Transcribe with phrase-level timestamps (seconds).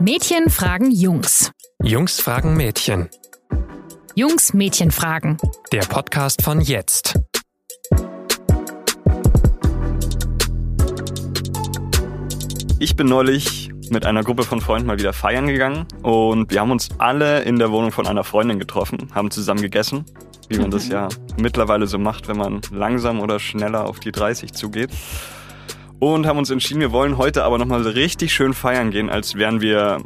[0.00, 1.50] Mädchen fragen Jungs.
[1.82, 3.08] Jungs fragen Mädchen.
[4.14, 5.38] Jungs Mädchen fragen.
[5.72, 7.18] Der Podcast von jetzt.
[12.78, 16.70] Ich bin neulich mit einer Gruppe von Freunden mal wieder feiern gegangen und wir haben
[16.70, 20.04] uns alle in der Wohnung von einer Freundin getroffen, haben zusammen gegessen,
[20.48, 24.52] wie man das ja mittlerweile so macht, wenn man langsam oder schneller auf die 30
[24.52, 24.90] zugeht.
[26.00, 29.60] Und haben uns entschieden, wir wollen heute aber nochmal richtig schön feiern gehen, als wären
[29.60, 30.00] wir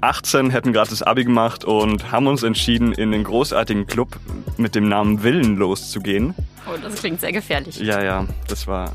[0.00, 4.18] 18, hätten gerade das Abi gemacht und haben uns entschieden, in den großartigen Club
[4.56, 6.34] mit dem Namen Willen loszugehen.
[6.66, 7.78] Oh, das klingt sehr gefährlich.
[7.78, 8.92] Ja, ja, das war.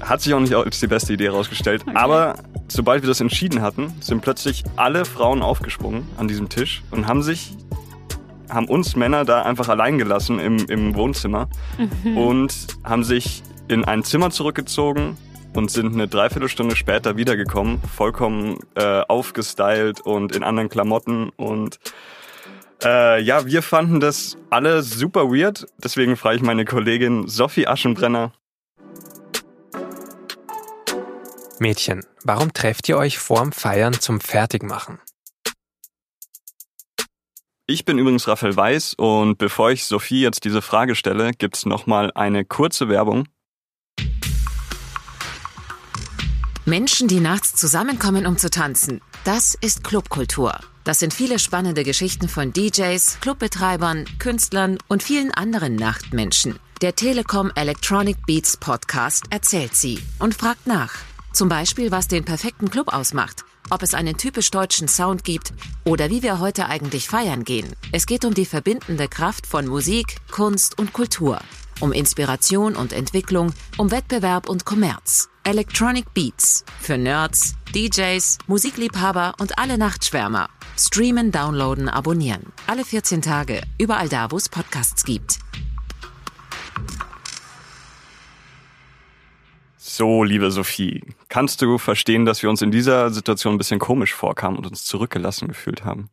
[0.00, 1.82] Hat sich auch nicht als die beste Idee herausgestellt.
[1.86, 1.96] Okay.
[1.96, 2.36] Aber
[2.68, 7.22] sobald wir das entschieden hatten, sind plötzlich alle Frauen aufgesprungen an diesem Tisch und haben
[7.22, 7.56] sich,
[8.48, 11.48] haben uns Männer da einfach allein gelassen im, im Wohnzimmer
[12.04, 12.16] mhm.
[12.16, 12.54] und
[12.84, 15.16] haben sich in ein Zimmer zurückgezogen
[15.56, 21.78] und sind eine Dreiviertelstunde später wiedergekommen, vollkommen äh, aufgestylt und in anderen Klamotten und
[22.84, 25.66] äh, ja, wir fanden das alle super weird.
[25.82, 28.32] Deswegen frage ich meine Kollegin Sophie Aschenbrenner.
[31.58, 34.98] Mädchen, warum trefft ihr euch vorm Feiern zum Fertigmachen?
[37.66, 42.12] Ich bin übrigens Raphael Weiß und bevor ich Sophie jetzt diese Frage stelle, gibt's nochmal
[42.14, 43.26] eine kurze Werbung.
[46.68, 50.58] Menschen, die nachts zusammenkommen, um zu tanzen, das ist Clubkultur.
[50.82, 56.58] Das sind viele spannende Geschichten von DJs, Clubbetreibern, Künstlern und vielen anderen Nachtmenschen.
[56.82, 60.92] Der Telekom Electronic Beats Podcast erzählt sie und fragt nach.
[61.32, 65.52] Zum Beispiel, was den perfekten Club ausmacht, ob es einen typisch deutschen Sound gibt
[65.84, 67.76] oder wie wir heute eigentlich feiern gehen.
[67.92, 71.38] Es geht um die verbindende Kraft von Musik, Kunst und Kultur.
[71.78, 75.28] Um Inspiration und Entwicklung, um Wettbewerb und Kommerz.
[75.46, 80.48] Electronic Beats für Nerds, DJs, Musikliebhaber und alle Nachtschwärmer.
[80.76, 82.52] Streamen, downloaden, abonnieren.
[82.66, 85.38] Alle 14 Tage, überall da, wo es Podcasts gibt.
[89.76, 94.14] So, liebe Sophie, kannst du verstehen, dass wir uns in dieser Situation ein bisschen komisch
[94.14, 96.10] vorkamen und uns zurückgelassen gefühlt haben?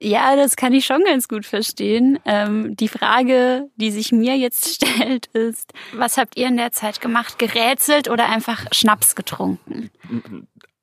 [0.00, 2.18] Ja, das kann ich schon ganz gut verstehen.
[2.24, 7.00] Ähm, die Frage, die sich mir jetzt stellt, ist, was habt ihr in der Zeit
[7.00, 7.38] gemacht?
[7.38, 9.90] Gerätselt oder einfach Schnaps getrunken?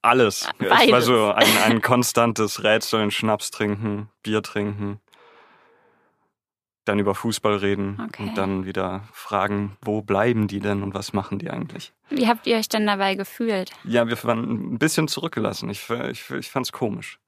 [0.02, 0.50] Alles.
[0.58, 0.86] Beides.
[0.86, 5.00] Es war so ein, ein konstantes Rätseln, Schnaps trinken, Bier trinken,
[6.86, 8.24] dann über Fußball reden okay.
[8.24, 11.94] und dann wieder fragen, wo bleiben die denn und was machen die eigentlich?
[12.10, 13.72] Wie habt ihr euch denn dabei gefühlt?
[13.84, 15.70] Ja, wir waren ein bisschen zurückgelassen.
[15.70, 17.20] Ich, ich, ich fand es komisch.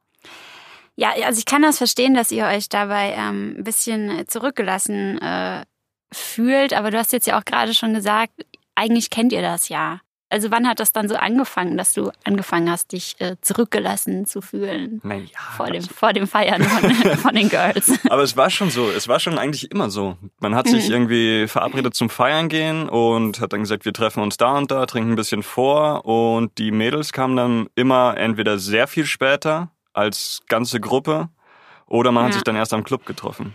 [0.96, 5.64] Ja, also ich kann das verstehen, dass ihr euch dabei ähm, ein bisschen zurückgelassen äh,
[6.12, 8.34] fühlt, aber du hast jetzt ja auch gerade schon gesagt,
[8.76, 10.02] eigentlich kennt ihr das ja.
[10.34, 14.42] Also wann hat das dann so angefangen, dass du angefangen hast, dich äh, zurückgelassen zu
[14.42, 15.00] fühlen?
[15.04, 17.92] Naja, vor dem, vor dem Feiern von, von, den Girls.
[18.10, 20.18] Aber es war schon so, es war schon eigentlich immer so.
[20.40, 20.94] Man hat sich mhm.
[20.94, 24.88] irgendwie verabredet zum Feiern gehen und hat dann gesagt, wir treffen uns da und da,
[24.88, 30.42] trinken ein bisschen vor und die Mädels kamen dann immer entweder sehr viel später als
[30.48, 31.30] ganze Gruppe
[31.88, 32.28] oder man ja.
[32.28, 33.54] hat sich dann erst am Club getroffen.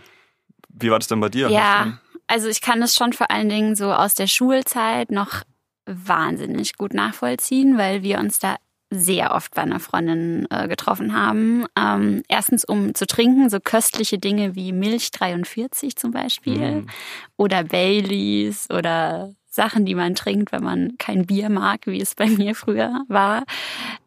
[0.69, 1.49] Wie war das denn bei dir?
[1.49, 5.43] Ja, also ich kann es schon vor allen Dingen so aus der Schulzeit noch
[5.85, 8.55] wahnsinnig gut nachvollziehen, weil wir uns da
[8.91, 11.65] sehr oft bei einer Freundin äh, getroffen haben.
[11.77, 16.87] Ähm, erstens, um zu trinken, so köstliche Dinge wie Milch 43 zum Beispiel mhm.
[17.37, 22.27] oder Baileys oder Sachen, die man trinkt, wenn man kein Bier mag, wie es bei
[22.27, 23.43] mir früher war.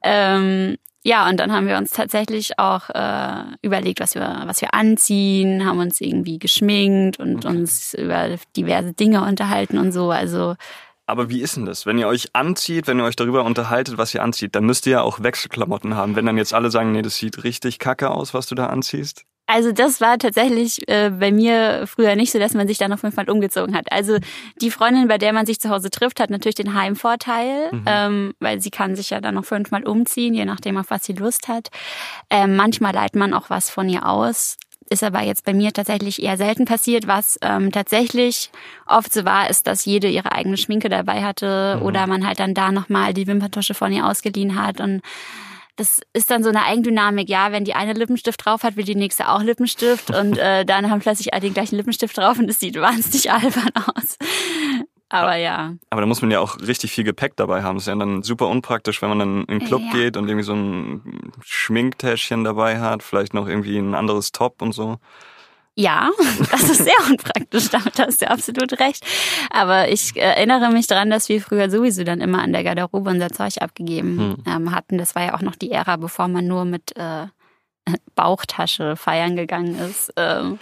[0.03, 4.72] Ähm, ja, und dann haben wir uns tatsächlich auch äh, überlegt, was wir, was wir
[4.72, 7.56] anziehen, haben uns irgendwie geschminkt und okay.
[7.56, 10.10] uns über diverse Dinge unterhalten und so.
[10.10, 10.54] Also
[11.06, 11.84] aber wie ist denn das?
[11.84, 14.92] Wenn ihr euch anzieht, wenn ihr euch darüber unterhaltet, was ihr anzieht, dann müsst ihr
[14.92, 16.14] ja auch Wechselklamotten haben.
[16.14, 19.24] Wenn dann jetzt alle sagen, nee, das sieht richtig kacke aus, was du da anziehst.
[19.52, 23.12] Also das war tatsächlich äh, bei mir früher nicht so, dass man sich dann jeden
[23.12, 23.92] Fall umgezogen hat.
[23.92, 24.16] Also
[24.62, 27.84] die Freundin, bei der man sich zu Hause trifft, hat natürlich den Heimvorteil, mhm.
[27.84, 31.12] ähm, weil sie kann sich ja dann noch fünfmal umziehen, je nachdem, auf was sie
[31.12, 31.68] Lust hat.
[32.30, 34.56] Ähm, manchmal leiht man auch was von ihr aus
[34.88, 37.06] ist aber jetzt bei mir tatsächlich eher selten passiert.
[37.06, 38.50] Was ähm, tatsächlich
[38.86, 41.86] oft so war, ist, dass jede ihre eigene Schminke dabei hatte mhm.
[41.86, 45.00] oder man halt dann da nochmal die Wimperntusche von ihr ausgeliehen hat und
[45.77, 48.95] das ist dann so eine Eigendynamik, ja, wenn die eine Lippenstift drauf hat, will die
[48.95, 52.60] nächste auch Lippenstift und äh, dann haben plötzlich alle den gleichen Lippenstift drauf und es
[52.60, 54.19] sieht wahnsinnig albern aus.
[55.09, 55.74] Aber ja.
[55.91, 57.77] Aber da muss man ja auch richtig viel Gepäck dabei haben.
[57.77, 59.92] Das ist ja dann super unpraktisch, wenn man dann in den Club ja.
[59.92, 64.72] geht und irgendwie so ein Schminktäschchen dabei hat, vielleicht noch irgendwie ein anderes Top und
[64.72, 64.97] so.
[65.74, 66.10] Ja,
[66.51, 69.04] das ist sehr unpraktisch, damit hast du absolut recht.
[69.51, 73.30] Aber ich erinnere mich daran, dass wir früher sowieso dann immer an der Garderobe unser
[73.30, 74.45] Zeug abgegeben hm.
[74.47, 74.98] ähm, hatten.
[74.98, 77.27] Das war ja auch noch die Ära, bevor man nur mit äh,
[78.15, 80.13] Bauchtasche feiern gegangen ist.
[80.16, 80.59] Ähm,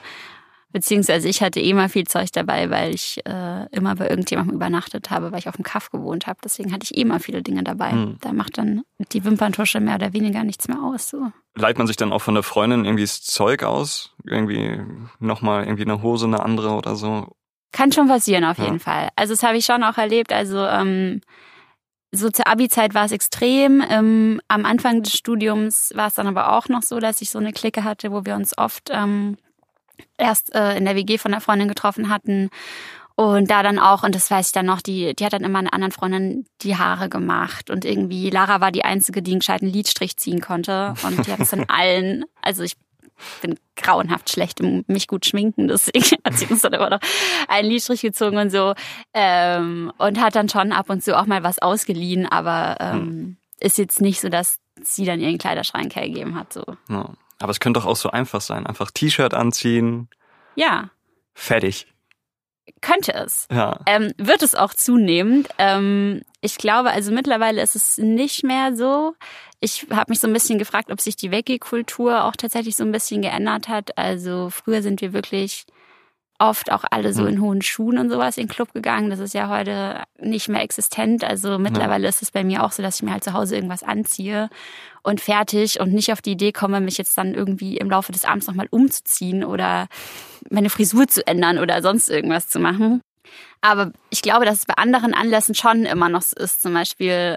[0.73, 5.11] Beziehungsweise ich hatte eh mal viel Zeug dabei, weil ich äh, immer bei irgendjemandem übernachtet
[5.11, 6.39] habe, weil ich auf dem Kaff gewohnt habe.
[6.45, 7.91] Deswegen hatte ich eh mal viele Dinge dabei.
[7.91, 8.19] Hm.
[8.21, 8.83] Da macht dann
[9.13, 11.09] die Wimperntusche mehr oder weniger nichts mehr aus.
[11.09, 11.33] So.
[11.57, 14.15] Leiht man sich dann auch von der Freundin irgendwie das Zeug aus?
[14.25, 14.81] Irgendwie
[15.19, 17.27] nochmal irgendwie eine Hose, eine andere oder so?
[17.73, 19.09] Kann schon passieren auf jeden Fall.
[19.17, 20.33] Also das habe ich schon auch erlebt.
[20.33, 21.21] Also ähm,
[22.13, 23.83] so zur Abi-Zeit war es extrem.
[23.89, 27.39] Ähm, am Anfang des Studiums war es dann aber auch noch so, dass ich so
[27.39, 29.37] eine Clique hatte, wo wir uns oft ähm,
[30.19, 32.51] erst äh, in der WG von der Freundin getroffen hatten.
[33.17, 35.59] Und da dann auch, und das weiß ich dann noch, die, die hat dann immer
[35.59, 37.69] einer anderen Freundin die Haare gemacht.
[37.69, 40.95] Und irgendwie, Lara war die Einzige, die einen gescheiten Lidstrich ziehen konnte.
[41.03, 42.77] Und die hat es in allen, also ich
[43.43, 47.01] bin grauenhaft schlecht im mich gut schminken, deswegen hat sie uns dann immer noch
[47.49, 48.75] einen Lidstrich gezogen und so.
[49.13, 53.37] Ähm, und hat dann schon ab und zu auch mal was ausgeliehen, aber ähm, hm.
[53.59, 56.53] ist jetzt nicht so, dass sie dann ihren Kleiderschrank hergegeben hat.
[56.53, 56.65] So.
[56.89, 57.11] Ja.
[57.41, 58.67] Aber es könnte doch auch so einfach sein.
[58.67, 60.09] Einfach T-Shirt anziehen.
[60.55, 60.91] Ja.
[61.35, 61.87] Fertig.
[62.83, 63.49] Könnte es.
[63.51, 63.81] Ja.
[63.87, 65.49] Ähm, wird es auch zunehmend.
[65.59, 69.15] Ähm, ich glaube, also mittlerweile ist es nicht mehr so.
[69.59, 72.93] Ich habe mich so ein bisschen gefragt, ob sich die Weggekultur auch tatsächlich so ein
[72.93, 73.99] bisschen geändert hat.
[73.99, 75.67] Also früher sind wir wirklich
[76.39, 77.29] oft auch alle so hm.
[77.29, 79.11] in hohen Schuhen und sowas in den Club gegangen.
[79.11, 81.23] Das ist ja heute nicht mehr existent.
[81.23, 82.09] Also mittlerweile ja.
[82.09, 84.49] ist es bei mir auch so, dass ich mir halt zu Hause irgendwas anziehe
[85.03, 88.25] und fertig und nicht auf die Idee komme, mich jetzt dann irgendwie im Laufe des
[88.25, 89.89] Abends nochmal umzuziehen oder
[90.51, 93.03] meine Frisur zu ändern oder sonst irgendwas zu machen.
[93.61, 96.63] Aber ich glaube, dass es bei anderen Anlässen schon immer noch so ist.
[96.63, 97.37] Zum Beispiel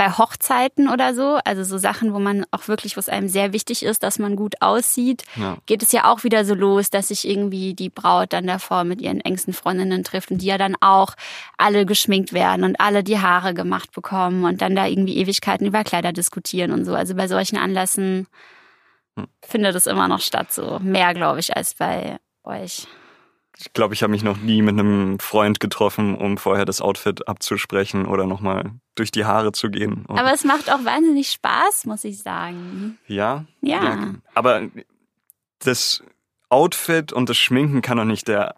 [0.00, 3.52] bei Hochzeiten oder so, also so Sachen, wo man auch wirklich, wo es einem sehr
[3.52, 5.58] wichtig ist, dass man gut aussieht, ja.
[5.66, 9.02] geht es ja auch wieder so los, dass sich irgendwie die Braut dann davor mit
[9.02, 11.16] ihren engsten Freundinnen trifft und die ja dann auch
[11.58, 15.84] alle geschminkt werden und alle die Haare gemacht bekommen und dann da irgendwie Ewigkeiten über
[15.84, 16.94] Kleider diskutieren und so.
[16.94, 18.26] Also bei solchen Anlässen
[19.18, 19.26] hm.
[19.42, 22.86] findet es immer noch statt, so mehr, glaube ich, als bei euch.
[23.60, 27.28] Ich glaube, ich habe mich noch nie mit einem Freund getroffen, um vorher das Outfit
[27.28, 30.06] abzusprechen oder nochmal durch die Haare zu gehen.
[30.06, 32.98] Und aber es macht auch wahnsinnig Spaß, muss ich sagen.
[33.06, 33.44] Ja?
[33.60, 33.84] Ja.
[33.84, 34.14] ja.
[34.34, 34.62] Aber
[35.58, 36.02] das
[36.48, 38.54] Outfit und das Schminken kann doch nicht der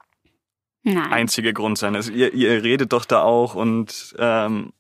[0.84, 1.12] Nein.
[1.12, 1.96] einzige Grund sein.
[1.96, 4.72] Also ihr, ihr redet doch da auch und ähm,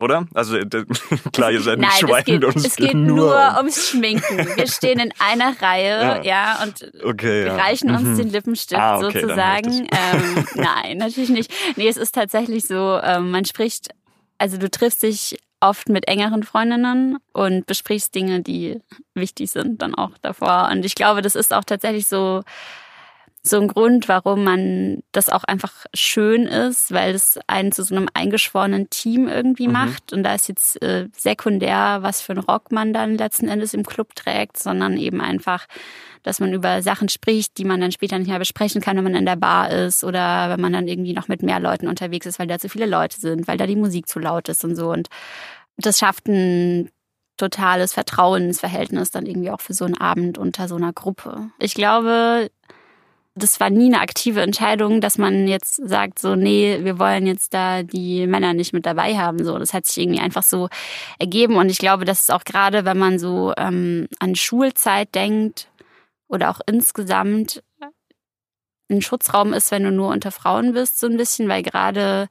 [0.00, 0.26] oder?
[0.34, 0.58] Also
[1.32, 4.38] klar, ihr seid nicht geht, und es, es geht, nur, nur ums Schminken.
[4.56, 7.56] Wir stehen in einer Reihe, ja, ja und okay, ja.
[7.56, 8.16] reichen uns mhm.
[8.16, 9.88] den Lippenstift ah, okay, sozusagen.
[9.90, 11.52] Ähm, nein, natürlich nicht.
[11.76, 13.90] Nee, es ist tatsächlich so, ähm, man spricht,
[14.38, 18.80] also du triffst dich oft mit engeren Freundinnen und besprichst Dinge, die
[19.14, 20.70] wichtig sind dann auch davor.
[20.72, 22.42] Und ich glaube, das ist auch tatsächlich so
[23.42, 27.94] so ein Grund, warum man das auch einfach schön ist, weil es einen zu so
[27.94, 29.72] einem eingeschworenen Team irgendwie mhm.
[29.72, 30.12] macht.
[30.12, 33.86] Und da ist jetzt äh, sekundär, was für ein Rock man dann letzten Endes im
[33.86, 35.66] Club trägt, sondern eben einfach,
[36.22, 39.14] dass man über Sachen spricht, die man dann später nicht mehr besprechen kann, wenn man
[39.14, 42.38] in der Bar ist oder wenn man dann irgendwie noch mit mehr Leuten unterwegs ist,
[42.38, 44.90] weil da zu viele Leute sind, weil da die Musik zu laut ist und so.
[44.90, 45.08] Und
[45.78, 46.90] das schafft ein
[47.38, 51.48] totales Vertrauensverhältnis dann irgendwie auch für so einen Abend unter so einer Gruppe.
[51.58, 52.50] Ich glaube,
[53.42, 57.54] das war nie eine aktive Entscheidung, dass man jetzt sagt, so, nee, wir wollen jetzt
[57.54, 59.44] da die Männer nicht mit dabei haben.
[59.44, 60.68] So, das hat sich irgendwie einfach so
[61.18, 61.56] ergeben.
[61.56, 65.68] Und ich glaube, dass es auch gerade, wenn man so ähm, an Schulzeit denkt
[66.28, 67.62] oder auch insgesamt
[68.90, 72.28] ein Schutzraum ist, wenn du nur unter Frauen bist, so ein bisschen, weil gerade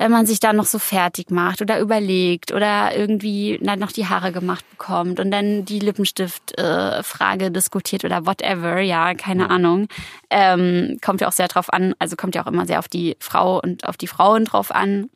[0.00, 4.06] wenn man sich dann noch so fertig macht oder überlegt oder irgendwie dann noch die
[4.06, 9.48] Haare gemacht bekommt und dann die Lippenstift-Frage äh, diskutiert oder whatever, ja, keine ja.
[9.50, 9.88] Ahnung.
[10.30, 13.14] Ähm, kommt ja auch sehr drauf an, also kommt ja auch immer sehr auf die
[13.20, 15.10] Frau und auf die Frauen drauf an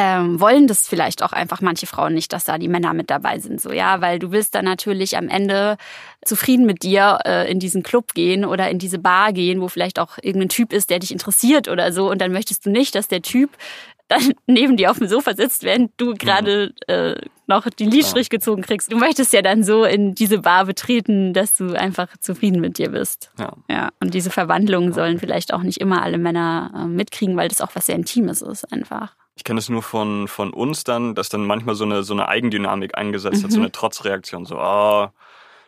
[0.00, 3.40] ähm, wollen das vielleicht auch einfach manche Frauen nicht, dass da die Männer mit dabei
[3.40, 3.60] sind.
[3.60, 5.76] So ja, weil du willst dann natürlich am Ende
[6.24, 9.98] zufrieden mit dir äh, in diesen Club gehen oder in diese Bar gehen, wo vielleicht
[9.98, 12.08] auch irgendein Typ ist, der dich interessiert oder so.
[12.08, 13.50] Und dann möchtest du nicht, dass der Typ
[14.08, 17.16] dann neben dir auf dem Sofa sitzt, während du gerade äh,
[17.48, 18.92] noch die Lidstrich gezogen kriegst.
[18.92, 22.90] Du möchtest ja dann so in diese Bar betreten, dass du einfach zufrieden mit dir
[22.90, 23.32] bist.
[23.38, 23.52] Ja.
[23.68, 23.88] ja.
[24.00, 27.74] Und diese Verwandlungen sollen vielleicht auch nicht immer alle Männer äh, mitkriegen, weil das auch
[27.74, 29.16] was sehr Intimes ist einfach.
[29.38, 32.26] Ich kenne es nur von, von uns dann, dass dann manchmal so eine, so eine
[32.26, 33.44] Eigendynamik eingesetzt mhm.
[33.44, 34.44] hat, so eine Trotzreaktion.
[34.46, 35.08] So, ah, oh,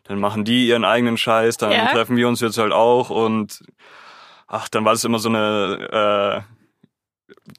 [0.03, 1.87] dann machen die ihren eigenen Scheiß, dann ja.
[1.87, 3.63] treffen wir uns jetzt halt auch und
[4.49, 6.45] ach, dann war es immer so eine,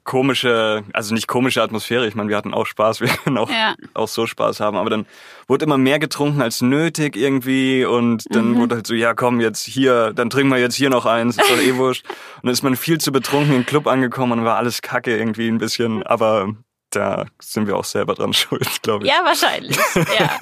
[0.04, 2.08] komische, also nicht komische Atmosphäre.
[2.08, 3.76] Ich meine, wir hatten auch Spaß, wir können auch, Ja.
[3.94, 4.78] auch so Spaß haben.
[4.78, 5.06] Aber dann
[5.48, 8.58] wurde immer mehr getrunken als nötig irgendwie und dann Mhm.
[8.58, 11.50] wurde halt so, ja komm, jetzt hier, dann trinken wir jetzt hier noch eins, ist
[11.50, 12.06] doch eh wurscht.
[12.08, 15.48] Und dann ist man viel zu betrunken im Club angekommen und war alles kacke irgendwie
[15.48, 16.54] ein bisschen, aber
[16.94, 19.12] da sind wir auch selber dran schuld, glaube ich.
[19.12, 19.78] Ja, wahrscheinlich.
[20.20, 20.38] ja.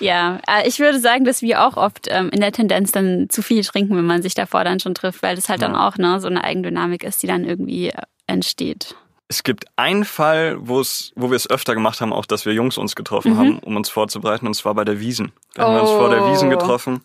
[0.00, 3.42] ja, Äh, ich würde sagen, dass wir auch oft ähm, in der Tendenz dann zu
[3.42, 5.86] viel trinken, wenn man sich davor dann schon trifft, weil das halt dann Ja.
[5.88, 8.94] auch ne, so eine Eigendynamik ist, die dann irgendwie äh, entsteht.
[9.28, 12.94] Es gibt einen Fall, wo wir es öfter gemacht haben, auch dass wir Jungs uns
[12.94, 13.38] getroffen Mhm.
[13.38, 15.32] haben, um uns vorzubereiten, und zwar bei der Wiesen.
[15.54, 16.56] Wir haben uns vor der Wiesen Oh.
[16.58, 17.00] getroffen,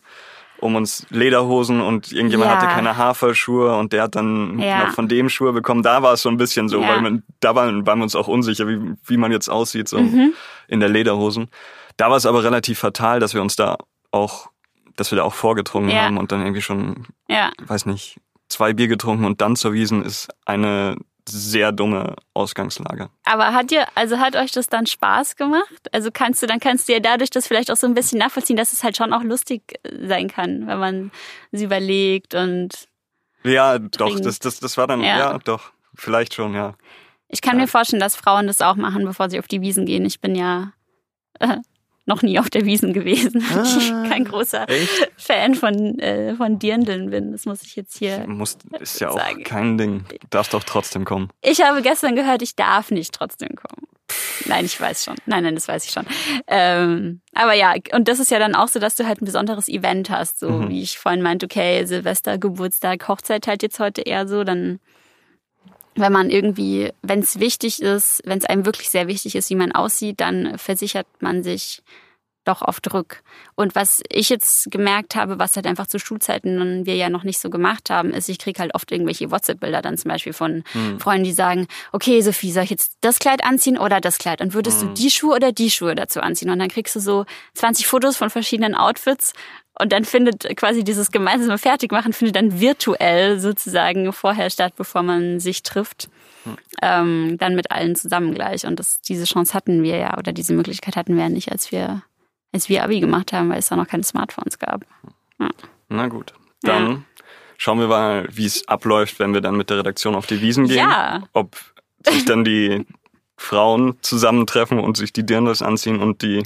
[0.59, 2.57] um uns Lederhosen und irgendjemand Ja.
[2.57, 4.85] hatte keine Haferschuhe und der hat dann Ja.
[4.85, 5.81] noch von dem Schuhe bekommen.
[5.81, 6.89] Da war es so ein bisschen so, Ja.
[6.89, 9.99] weil man, da waren, waren wir uns auch unsicher, wie, wie man jetzt aussieht, so
[9.99, 10.33] Mhm.
[10.67, 11.47] in der Lederhosen.
[11.95, 13.77] Da war es aber relativ fatal, dass wir uns da
[14.11, 14.47] auch,
[14.97, 17.07] dass wir da auch vorgetrunken haben und dann irgendwie schon
[17.65, 18.17] weiß nicht,
[18.49, 20.97] zwei Bier getrunken und dann zur Wiesen ist eine
[21.31, 23.09] sehr dumme Ausgangslage.
[23.25, 25.87] Aber hat dir, also hat euch das dann Spaß gemacht?
[25.91, 28.57] Also kannst du, dann kannst du ja dadurch das vielleicht auch so ein bisschen nachvollziehen,
[28.57, 31.11] dass es halt schon auch lustig äh, sein kann, wenn man
[31.51, 32.69] es überlegt und
[33.43, 34.23] Ja, doch, Trinken.
[34.23, 35.17] das, das, das war dann, Ja.
[35.17, 35.37] ja.
[35.39, 36.75] doch, vielleicht schon, ja.
[37.27, 37.61] ich kann Ja.
[37.63, 40.05] mir vorstellen, dass Frauen das auch machen, bevor sie auf die Wiesen gehen.
[40.05, 40.73] Ich bin ja
[42.09, 44.05] noch nie auf der Wiesen gewesen, weil ich Ah.
[44.09, 45.11] kein großer Echt?
[45.17, 47.31] Fan von, äh, von Dirndeln bin.
[47.31, 48.25] Das muss ich jetzt hier.
[48.27, 49.43] Muss, ist ja auch sagen.
[49.45, 50.03] kein Ding.
[50.09, 51.29] Du darfst doch trotzdem kommen.
[51.41, 53.87] Ich habe gestern gehört, ich darf nicht trotzdem kommen.
[54.45, 55.15] Nein, ich weiß schon.
[55.27, 56.05] Nein, nein, das weiß ich schon.
[56.47, 59.67] Ähm, aber ja, und das ist ja dann auch so, dass du halt ein besonderes
[59.69, 60.39] Event hast.
[60.39, 60.69] So Mhm.
[60.69, 64.79] wie ich vorhin meinte, okay, Silvester, Geburtstag, Hochzeit halt jetzt heute eher so, dann
[65.95, 69.55] wenn man irgendwie, wenn es wichtig ist, wenn es einem wirklich sehr wichtig ist, wie
[69.55, 71.81] man aussieht, dann versichert man sich
[72.45, 73.21] doch oft rück.
[73.55, 77.39] Und was ich jetzt gemerkt habe, was halt einfach zu Schulzeiten wir ja noch nicht
[77.39, 80.63] so gemacht haben, ist, ich kriege halt oft irgendwelche WhatsApp-Bilder dann zum Beispiel von
[80.99, 84.41] Freunden, die sagen, okay, Sophie, soll ich jetzt das Kleid anziehen oder das Kleid?
[84.41, 86.49] Und würdest du die Schuhe oder die Schuhe dazu anziehen?
[86.49, 89.33] Und dann kriegst du so 20 Fotos von verschiedenen Outfits
[89.81, 95.39] und dann findet quasi dieses gemeinsame Fertigmachen findet dann virtuell sozusagen vorher statt, bevor man
[95.39, 96.09] sich trifft.
[96.81, 98.65] Ähm, dann mit allen zusammen gleich.
[98.65, 101.71] Und das, diese Chance hatten wir ja, oder diese Möglichkeit hatten wir ja nicht, als
[101.71, 102.01] wir,
[102.53, 104.85] als wir Abi gemacht haben, weil es da noch keine Smartphones gab.
[105.89, 106.33] Na gut.
[106.61, 107.05] Dann
[107.57, 110.67] schauen wir mal, wie es abläuft, wenn wir dann mit der Redaktion auf die Wiesen
[110.67, 110.77] gehen.
[110.77, 111.23] Ja.
[111.33, 111.57] Ob
[112.05, 112.85] sich dann die
[113.37, 116.43] Frauen zusammentreffen und sich die Dirndls anziehen und die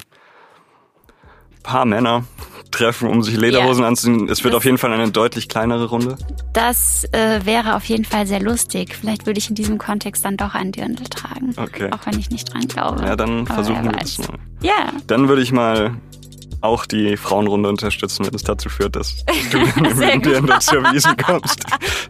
[1.62, 2.24] paar Männer
[2.74, 4.28] treffen, um sich Lederhosen anzuziehen.
[4.28, 6.16] Es wird Das- auf jeden Fall eine deutlich kleinere Runde.
[6.52, 8.94] Das äh, wäre auf jeden Fall sehr lustig.
[8.98, 11.54] Vielleicht würde ich in diesem Kontext dann doch ein Dirndl tragen.
[11.56, 11.90] Okay.
[11.92, 13.02] Auch wenn ich nicht dran glaube.
[13.04, 14.38] Ja, dann Aber versuchen wir das mal.
[14.62, 15.92] Ja, Dann würde ich mal
[16.60, 20.62] auch die Frauenrunde unterstützen, wenn es dazu führt, dass du mit dir gut.
[20.62, 21.62] zur Wiesen kommst.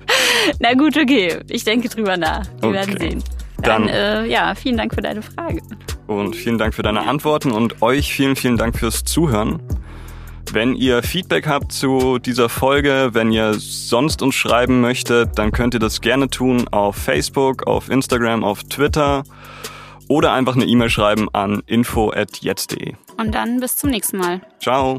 [0.61, 1.39] na gut, okay.
[1.49, 2.45] Ich denke drüber nach.
[2.61, 2.73] Wir Okay.
[2.75, 3.25] werden sehen.
[3.63, 5.61] Dann, Dann- äh, ja, vielen Dank für deine Frage.
[6.07, 9.61] Und vielen Dank für deine Antworten und euch vielen, vielen Dank fürs Zuhören.
[10.55, 15.75] Wenn ihr Feedback habt zu dieser Folge, wenn ihr sonst uns schreiben möchtet, dann könnt
[15.75, 19.25] ihr das gerne tun auf Facebook, auf Instagram, auf Twitter
[20.07, 22.93] oder einfach eine E-Mail schreiben an info@jetzt.de.
[23.17, 24.43] Und dann bis zum nächsten Mal.
[24.61, 24.99] Ciao.